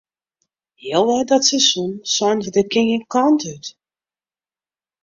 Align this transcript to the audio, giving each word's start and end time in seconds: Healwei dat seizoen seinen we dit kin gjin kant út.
Healwei 0.81 1.23
dat 1.29 1.45
seizoen 1.49 1.95
seinen 2.15 2.43
we 2.45 2.51
dit 2.57 2.67
kin 2.73 2.85
gjin 2.89 3.05
kant 3.13 3.41
út. 3.53 3.65